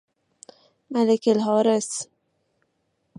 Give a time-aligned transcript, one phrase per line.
[0.91, 1.89] ملک الحارس